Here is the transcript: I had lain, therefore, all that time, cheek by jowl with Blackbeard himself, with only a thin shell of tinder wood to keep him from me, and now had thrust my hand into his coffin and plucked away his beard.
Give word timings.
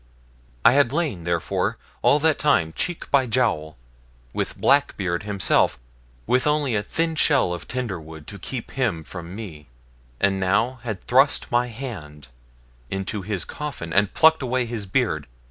I 0.65 0.71
had 0.71 0.91
lain, 0.91 1.25
therefore, 1.25 1.77
all 2.01 2.17
that 2.21 2.39
time, 2.39 2.73
cheek 2.75 3.11
by 3.11 3.27
jowl 3.27 3.77
with 4.33 4.57
Blackbeard 4.59 5.21
himself, 5.21 5.77
with 6.25 6.47
only 6.47 6.73
a 6.73 6.81
thin 6.81 7.13
shell 7.15 7.53
of 7.53 7.67
tinder 7.67 8.01
wood 8.01 8.25
to 8.25 8.39
keep 8.39 8.71
him 8.71 9.03
from 9.03 9.35
me, 9.35 9.67
and 10.19 10.39
now 10.39 10.79
had 10.81 11.03
thrust 11.03 11.51
my 11.51 11.67
hand 11.67 12.29
into 12.89 13.21
his 13.21 13.45
coffin 13.45 13.93
and 13.93 14.15
plucked 14.15 14.41
away 14.41 14.65
his 14.65 14.87
beard. 14.87 15.27